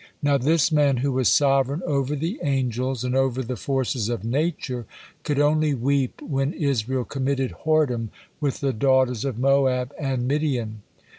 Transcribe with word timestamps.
Now 0.23 0.39
this 0.39 0.71
man, 0.71 0.97
who 0.97 1.11
was 1.11 1.27
sovereign 1.29 1.83
over 1.85 2.15
the 2.15 2.39
angels 2.41 3.03
and 3.03 3.15
over 3.15 3.43
the 3.43 3.55
forces 3.55 4.09
of 4.09 4.23
nature, 4.23 4.87
could 5.21 5.37
only 5.37 5.75
weep 5.75 6.23
when 6.23 6.53
Israel 6.53 7.05
committed 7.05 7.51
whoredom 7.67 8.09
with 8.39 8.61
the 8.61 8.73
daughters 8.73 9.25
of 9.25 9.37
Moab 9.37 9.93
and 9.99 10.27
Midian. 10.27 10.81